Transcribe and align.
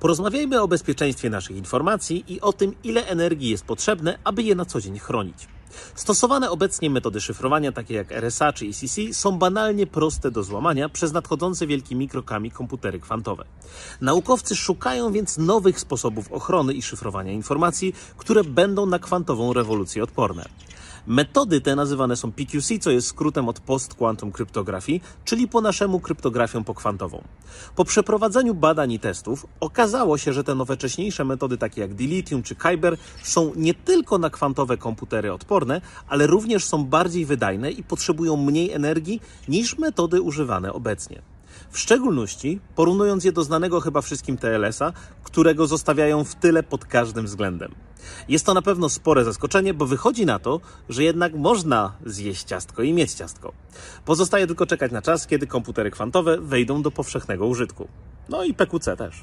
Porozmawiajmy 0.00 0.62
o 0.62 0.68
bezpieczeństwie 0.68 1.30
naszych 1.30 1.56
informacji 1.56 2.24
i 2.28 2.40
o 2.40 2.52
tym, 2.52 2.74
ile 2.84 3.06
energii 3.06 3.50
jest 3.50 3.64
potrzebne, 3.64 4.18
aby 4.24 4.42
je 4.42 4.54
na 4.54 4.64
co 4.64 4.80
dzień 4.80 4.98
chronić. 4.98 5.48
Stosowane 5.94 6.50
obecnie 6.50 6.90
metody 6.90 7.20
szyfrowania, 7.20 7.72
takie 7.72 7.94
jak 7.94 8.12
RSA 8.12 8.52
czy 8.52 8.66
ECC, 8.66 9.00
są 9.12 9.38
banalnie 9.38 9.86
proste 9.86 10.30
do 10.30 10.42
złamania 10.42 10.88
przez 10.88 11.12
nadchodzące 11.12 11.66
wielkimi 11.66 12.08
krokami 12.08 12.50
komputery 12.50 13.00
kwantowe. 13.00 13.44
Naukowcy 14.00 14.56
szukają 14.56 15.12
więc 15.12 15.38
nowych 15.38 15.80
sposobów 15.80 16.32
ochrony 16.32 16.74
i 16.74 16.82
szyfrowania 16.82 17.32
informacji, 17.32 17.94
które 18.16 18.44
będą 18.44 18.86
na 18.86 18.98
kwantową 18.98 19.52
rewolucję 19.52 20.02
odporne. 20.02 20.44
Metody 21.06 21.60
te 21.60 21.76
nazywane 21.76 22.16
są 22.16 22.32
PQC, 22.32 22.78
co 22.78 22.90
jest 22.90 23.06
skrótem 23.06 23.48
od 23.48 23.60
Post 23.60 23.94
Quantum 23.94 24.32
Kryptografii, 24.32 25.02
czyli 25.24 25.48
po 25.48 25.60
naszemu 25.60 26.00
kryptografią 26.00 26.64
pokwantową. 26.64 27.22
Po 27.76 27.84
przeprowadzeniu 27.84 28.54
badań 28.54 28.92
i 28.92 28.98
testów 28.98 29.46
okazało 29.60 30.18
się, 30.18 30.32
że 30.32 30.44
te 30.44 30.54
nowocześniejsze 30.54 31.24
metody 31.24 31.58
takie 31.58 31.80
jak 31.80 31.94
Dilithium 31.94 32.42
czy 32.42 32.54
Kyber 32.54 32.96
są 33.22 33.52
nie 33.56 33.74
tylko 33.74 34.18
na 34.18 34.30
kwantowe 34.30 34.76
komputery 34.76 35.32
odporne, 35.32 35.80
ale 36.08 36.26
również 36.26 36.64
są 36.64 36.84
bardziej 36.84 37.26
wydajne 37.26 37.70
i 37.70 37.82
potrzebują 37.82 38.36
mniej 38.36 38.72
energii 38.72 39.20
niż 39.48 39.78
metody 39.78 40.22
używane 40.22 40.72
obecnie. 40.72 41.22
W 41.70 41.78
szczególności 41.78 42.60
porównując 42.76 43.24
je 43.24 43.32
do 43.32 43.44
znanego 43.44 43.80
chyba 43.80 44.00
wszystkim 44.00 44.36
TLS-a, 44.38 44.92
którego 45.24 45.66
zostawiają 45.66 46.24
w 46.24 46.34
tyle 46.34 46.62
pod 46.62 46.84
każdym 46.84 47.26
względem. 47.26 47.74
Jest 48.28 48.46
to 48.46 48.54
na 48.54 48.62
pewno 48.62 48.88
spore 48.88 49.24
zaskoczenie, 49.24 49.74
bo 49.74 49.86
wychodzi 49.86 50.26
na 50.26 50.38
to, 50.38 50.60
że 50.88 51.04
jednak 51.04 51.34
można 51.34 51.92
zjeść 52.06 52.44
ciastko 52.44 52.82
i 52.82 52.92
mieć 52.92 53.12
ciastko. 53.12 53.52
Pozostaje 54.04 54.46
tylko 54.46 54.66
czekać 54.66 54.92
na 54.92 55.02
czas, 55.02 55.26
kiedy 55.26 55.46
komputery 55.46 55.90
kwantowe 55.90 56.38
wejdą 56.40 56.82
do 56.82 56.90
powszechnego 56.90 57.46
użytku. 57.46 57.88
No 58.28 58.44
i 58.44 58.54
PQC 58.54 58.96
też. 58.96 59.22